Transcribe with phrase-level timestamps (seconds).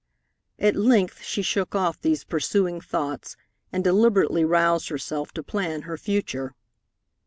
[0.57, 3.37] At length she shook off these pursuing thoughts
[3.71, 6.55] and deliberately roused herself to plan her future.